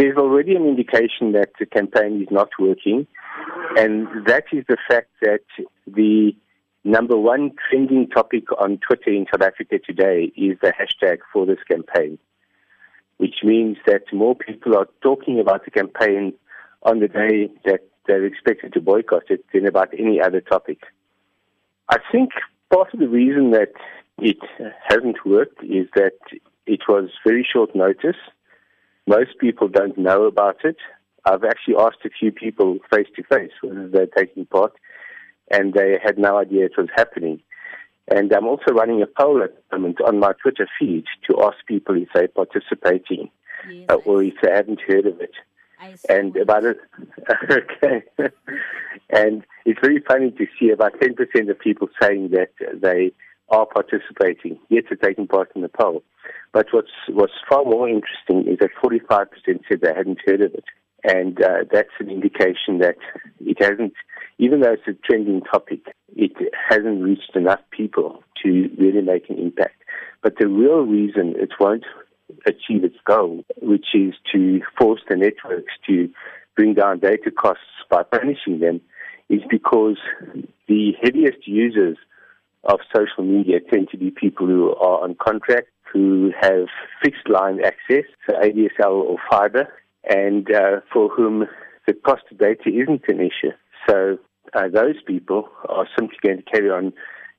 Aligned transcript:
there's 0.00 0.16
already 0.16 0.56
an 0.56 0.66
indication 0.66 1.32
that 1.32 1.50
the 1.58 1.66
campaign 1.66 2.22
is 2.22 2.28
not 2.30 2.48
working, 2.58 3.06
and 3.76 4.08
that 4.26 4.44
is 4.50 4.64
the 4.66 4.78
fact 4.88 5.10
that 5.20 5.44
the 5.86 6.34
number 6.84 7.18
one 7.18 7.52
trending 7.68 8.08
topic 8.08 8.44
on 8.58 8.78
Twitter 8.78 9.10
in 9.10 9.26
South 9.30 9.42
Africa 9.42 9.78
today 9.78 10.32
is 10.34 10.56
the 10.62 10.72
hashtag 10.72 11.18
for 11.30 11.44
this 11.44 11.58
campaign, 11.70 12.18
which 13.18 13.44
means 13.44 13.76
that 13.86 14.04
more 14.10 14.34
people 14.34 14.74
are 14.74 14.88
talking 15.02 15.38
about 15.38 15.66
the 15.66 15.70
campaign 15.70 16.32
on 16.84 17.00
the 17.00 17.08
day 17.08 17.50
that 17.66 17.80
they're 18.06 18.24
expected 18.24 18.72
to 18.72 18.80
boycott 18.80 19.24
it 19.28 19.44
than 19.52 19.66
about 19.66 19.92
any 19.98 20.18
other 20.18 20.40
topic. 20.40 20.78
I 21.90 21.98
think 22.10 22.30
part 22.72 22.94
of 22.94 23.00
the 23.00 23.08
reason 23.08 23.50
that 23.50 23.72
it 24.16 24.38
hasn't 24.88 25.26
worked 25.26 25.62
is 25.62 25.88
that 25.94 26.16
it 26.64 26.80
was 26.88 27.10
very 27.22 27.46
short 27.52 27.76
notice. 27.76 28.16
Most 29.10 29.38
people 29.40 29.66
don't 29.66 29.98
know 29.98 30.22
about 30.22 30.58
it. 30.62 30.76
I've 31.24 31.42
actually 31.42 31.74
asked 31.76 32.04
a 32.04 32.10
few 32.10 32.30
people 32.30 32.78
face 32.94 33.08
to 33.16 33.24
face 33.24 33.50
whether 33.60 33.88
they're 33.88 34.06
taking 34.06 34.46
part, 34.46 34.72
and 35.50 35.74
they 35.74 35.98
had 36.00 36.16
no 36.16 36.38
idea 36.38 36.66
it 36.66 36.78
was 36.78 36.86
happening. 36.94 37.40
And 38.06 38.32
I'm 38.32 38.46
also 38.46 38.72
running 38.72 39.02
a 39.02 39.08
poll 39.08 39.42
at 39.42 39.50
the 39.56 39.78
moment 39.78 40.00
on 40.00 40.20
my 40.20 40.30
Twitter 40.40 40.68
feed 40.78 41.06
to 41.28 41.42
ask 41.42 41.56
people 41.66 41.96
if 41.96 42.08
they're 42.14 42.28
participating 42.28 43.30
yes, 43.68 43.86
uh, 43.88 43.96
or 43.96 44.22
if 44.22 44.34
they 44.44 44.52
haven't 44.52 44.80
heard 44.86 45.06
of 45.06 45.20
it. 45.20 45.34
And 46.08 46.36
about 46.36 46.64
it, 46.64 46.78
okay. 47.50 48.04
and 49.10 49.44
it's 49.64 49.80
very 49.82 50.04
funny 50.06 50.30
to 50.30 50.46
see 50.56 50.70
about 50.70 51.00
10% 51.00 51.50
of 51.50 51.58
people 51.58 51.88
saying 52.00 52.30
that 52.30 52.52
they 52.80 53.12
are 53.50 53.66
participating, 53.66 54.58
yet 54.68 54.84
they're 54.88 55.10
taking 55.10 55.26
part 55.26 55.50
in 55.54 55.62
the 55.62 55.68
poll. 55.68 56.02
But 56.52 56.66
what's, 56.72 56.90
what's 57.08 57.32
far 57.48 57.64
more 57.64 57.88
interesting 57.88 58.52
is 58.52 58.58
that 58.60 58.70
45% 58.82 59.26
said 59.68 59.80
they 59.80 59.94
hadn't 59.94 60.20
heard 60.26 60.40
of 60.40 60.54
it. 60.54 60.64
And 61.02 61.42
uh, 61.42 61.64
that's 61.72 61.88
an 61.98 62.10
indication 62.10 62.78
that 62.78 62.96
it 63.40 63.56
hasn't, 63.60 63.94
even 64.38 64.60
though 64.60 64.72
it's 64.72 64.86
a 64.86 64.92
trending 65.06 65.40
topic, 65.40 65.80
it 66.14 66.32
hasn't 66.68 67.02
reached 67.02 67.34
enough 67.34 67.60
people 67.70 68.22
to 68.42 68.68
really 68.78 69.00
make 69.00 69.30
an 69.30 69.38
impact. 69.38 69.82
But 70.22 70.34
the 70.38 70.48
real 70.48 70.82
reason 70.82 71.34
it 71.36 71.50
won't 71.58 71.84
achieve 72.46 72.84
its 72.84 72.96
goal, 73.06 73.44
which 73.62 73.86
is 73.94 74.14
to 74.32 74.60
force 74.78 75.00
the 75.08 75.16
networks 75.16 75.72
to 75.86 76.10
bring 76.54 76.74
down 76.74 76.98
data 76.98 77.30
costs 77.30 77.64
by 77.90 78.02
punishing 78.02 78.60
them, 78.60 78.80
is 79.28 79.40
because 79.48 79.96
the 80.68 80.92
heaviest 81.02 81.46
users 81.46 81.96
of 82.64 82.80
social 82.94 83.24
media 83.24 83.58
tend 83.60 83.88
to 83.90 83.96
be 83.96 84.10
people 84.10 84.46
who 84.46 84.74
are 84.76 85.02
on 85.02 85.14
contract, 85.14 85.68
who 85.92 86.32
have 86.40 86.66
fixed 87.02 87.28
line 87.28 87.60
access, 87.64 88.04
so 88.28 88.36
ADSL 88.36 88.92
or 88.92 89.16
fiber, 89.30 89.68
and 90.08 90.50
uh, 90.54 90.80
for 90.92 91.08
whom 91.08 91.46
the 91.86 91.94
cost 91.94 92.22
of 92.30 92.38
data 92.38 92.68
isn't 92.68 93.02
an 93.08 93.20
issue. 93.20 93.52
So 93.88 94.18
uh, 94.54 94.68
those 94.72 94.96
people 95.06 95.48
are 95.68 95.86
simply 95.98 96.18
going 96.22 96.38
to 96.38 96.42
carry 96.42 96.70
on 96.70 96.92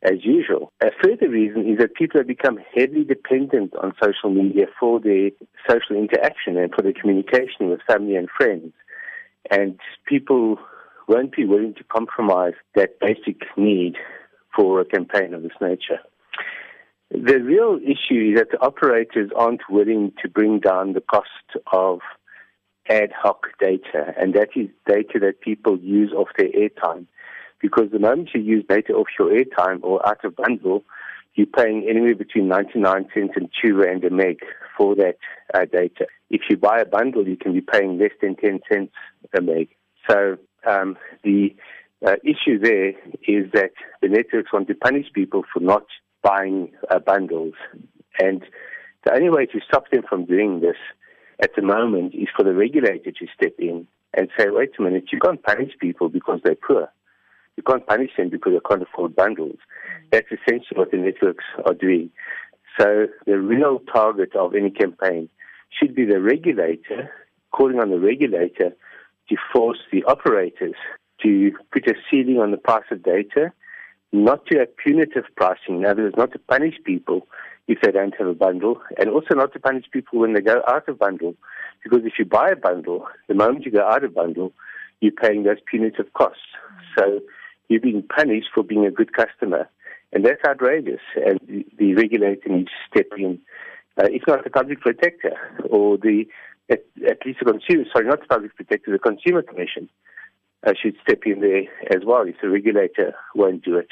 as 0.04 0.24
usual. 0.24 0.72
A 0.82 0.90
further 1.04 1.30
reason 1.30 1.70
is 1.70 1.78
that 1.78 1.94
people 1.94 2.20
have 2.20 2.28
become 2.28 2.58
heavily 2.76 3.04
dependent 3.04 3.76
on 3.76 3.94
social 4.04 4.32
media 4.32 4.66
for 4.80 5.00
their 5.00 5.30
social 5.70 5.96
interaction 5.96 6.58
and 6.58 6.74
for 6.74 6.82
their 6.82 6.94
communication 6.94 7.70
with 7.70 7.82
family 7.88 8.16
and 8.16 8.28
friends. 8.36 8.74
And 9.52 9.80
people 10.08 10.58
won't 11.08 11.36
be 11.36 11.46
willing 11.46 11.76
to 11.76 11.84
compromise 11.84 12.54
that 12.76 13.00
basic 13.00 13.42
need 13.58 13.96
for 14.56 14.82
a 14.82 14.86
campaign 14.86 15.34
of 15.34 15.44
this 15.44 15.52
nature. 15.62 16.00
The 17.12 17.40
real 17.40 17.78
issue 17.84 18.32
is 18.32 18.38
that 18.38 18.52
the 18.52 18.62
operators 18.62 19.32
aren't 19.36 19.70
willing 19.70 20.14
to 20.22 20.30
bring 20.30 20.60
down 20.60 20.94
the 20.94 21.02
cost 21.02 21.28
of 21.72 22.00
ad 22.90 23.12
hoc 23.12 23.48
data, 23.60 24.14
and 24.18 24.34
that 24.34 24.50
is 24.56 24.70
data 24.88 25.20
that 25.20 25.42
people 25.42 25.78
use 25.80 26.14
off 26.14 26.30
their 26.38 26.48
airtime. 26.50 27.08
Because 27.62 27.92
the 27.92 28.00
moment 28.00 28.30
you 28.34 28.42
use 28.42 28.66
data 28.68 28.94
off 28.94 29.08
your 29.20 29.30
airtime 29.30 29.84
or 29.84 30.08
out 30.08 30.24
of 30.24 30.36
bundle, 30.36 30.84
you're 31.36 31.48
paying 31.48 31.86
anywhere 31.90 32.16
between 32.16 32.48
99 32.48 33.08
cents 33.14 33.34
and 33.36 33.50
2 33.62 33.76
rand 33.76 34.04
a 34.04 34.10
meg 34.10 34.40
for 34.78 34.96
that 34.96 35.18
uh, 35.54 35.66
data. 35.72 36.08
If 36.30 36.42
you 36.50 36.58
buy 36.58 36.80
a 36.80 36.86
bundle, 36.86 37.28
you 37.28 37.38
can 37.38 37.54
be 37.54 37.62
paying 37.62 38.00
less 38.00 38.12
than 38.22 38.36
10 38.36 38.62
cents 38.72 38.94
a 39.34 39.42
meg. 39.42 39.70
So 40.10 40.38
um, 40.66 40.98
the 41.24 41.56
uh, 42.06 42.16
issue 42.24 42.60
there 42.60 42.90
is 43.28 43.52
that 43.54 43.72
the 44.02 44.10
networks 44.10 44.52
want 44.52 44.68
to 44.68 44.76
punish 44.76 45.06
people 45.14 45.44
for 45.54 45.60
not 45.60 45.86
buying 46.24 46.72
uh, 46.90 47.00
bundles. 47.00 47.54
And 48.20 48.44
the 49.06 49.14
only 49.14 49.30
way 49.30 49.46
to 49.48 49.60
stop 49.68 49.90
them 49.92 50.04
from 50.08 50.26
doing 50.26 50.62
this 50.62 50.78
at 51.42 51.52
the 51.56 51.62
moment 51.62 52.14
is 52.14 52.28
for 52.36 52.44
the 52.44 52.54
regulator 52.54 53.12
to 53.12 53.28
step 53.36 53.54
in 53.60 53.88
and 54.14 54.30
say, 54.38 54.46
wait 54.50 54.72
a 54.78 54.82
minute, 54.82 55.06
you 55.12 55.20
can't 55.20 55.42
punish 55.42 55.72
people 55.80 56.10
because 56.10 56.40
they're 56.44 56.56
poor. 56.56 56.90
You 57.58 57.64
can't 57.64 57.86
punish 57.86 58.12
them 58.18 58.30
because 58.30 58.54
they 58.54 58.60
can't 58.68 58.84
afford 58.84 59.16
bundles. 59.16 59.58
That's 60.12 60.28
essentially 60.28 60.78
what 60.78 60.92
the 60.92 60.98
networks 60.98 61.46
are 61.66 61.74
doing. 61.74 62.10
So 62.80 63.08
the 63.26 63.40
real 63.40 63.80
target 63.94 64.36
of 64.36 64.56
any 64.56 64.72
campaign 64.72 65.30
should 65.70 65.96
be 65.96 66.06
the 66.06 66.22
regulator, 66.22 67.12
calling 67.52 67.80
on 67.80 67.90
the 67.90 68.00
regulator 68.00 68.72
to 69.30 69.36
force 69.54 69.80
the 69.92 70.04
operators 70.06 70.76
to 71.24 71.52
put 71.72 71.88
a 71.88 71.94
ceiling 72.10 72.40
on 72.40 72.52
the 72.52 72.58
price 72.58 72.86
of 72.92 73.04
data, 73.04 73.52
not 74.12 74.46
to 74.48 74.60
have 74.60 74.76
punitive 74.78 75.26
pricing. 75.36 75.78
In 75.78 75.86
other 75.86 76.04
words, 76.04 76.16
not 76.18 76.32
to 76.34 76.40
punish 76.40 76.76
people 76.84 77.28
if 77.68 77.80
they 77.82 77.92
don't 77.92 78.16
have 78.18 78.28
a 78.28 78.34
bundle, 78.34 78.82
and 78.98 79.10
also 79.10 79.36
not 79.36 79.54
to 79.54 79.60
punish 79.60 79.86
people 79.92 80.20
when 80.20 80.34
they 80.34 80.42
go 80.42 80.62
out 80.68 80.90
of 80.90 81.00
bundle. 81.00 81.36
Because 81.84 82.02
if 82.04 82.14
you 82.20 82.26
buy 82.26 82.50
a 82.50 82.56
bundle, 82.56 83.08
the 83.28 83.34
moment 83.34 83.66
you 83.66 83.72
go 83.72 83.88
out 83.88 84.04
of 84.04 84.14
bundle, 84.14 84.52
you're 85.00 85.12
paying 85.12 85.44
those 85.44 85.58
punitive 85.70 86.12
costs. 86.14 86.42
So 86.98 87.22
you're 87.70 87.80
being 87.80 88.04
punished 88.04 88.50
for 88.54 88.64
being 88.64 88.86
a 88.86 88.92
good 88.92 89.14
customer. 89.14 89.70
And 90.12 90.26
that's 90.26 90.42
outrageous. 90.46 91.00
And 91.16 91.40
the, 91.48 91.66
the 91.78 91.94
regulator 91.96 92.50
needs 92.50 92.70
to 92.70 93.00
step 93.00 93.08
in. 93.18 93.40
Uh, 93.98 94.08
if 94.10 94.24
not 94.28 94.44
the 94.44 94.50
public 94.50 94.82
protector 94.82 95.38
or 95.70 95.98
the, 95.98 96.26
at, 96.70 96.84
at 97.08 97.26
least 97.26 97.40
the 97.40 97.52
consumer, 97.52 97.86
sorry, 97.94 98.08
not 98.08 98.20
the 98.20 98.28
public 98.28 98.56
protector, 98.56 98.92
the 98.92 99.00
consumer 99.00 99.42
commission 99.42 99.90
uh, 100.66 100.74
should 100.80 100.96
step 101.02 101.20
in 101.26 101.42
there 101.42 101.64
as 101.96 102.04
well 102.06 102.24
if 102.28 102.36
the 102.42 102.50
regulator 102.50 103.14
won't 103.36 103.64
do 103.64 103.78
it. 103.78 103.90